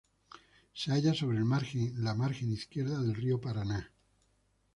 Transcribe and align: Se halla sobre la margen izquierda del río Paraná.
Se 0.73 0.91
halla 0.91 1.13
sobre 1.13 1.37
la 1.45 2.15
margen 2.15 2.51
izquierda 2.51 2.97
del 3.03 3.13
río 3.13 3.39
Paraná. 3.39 3.91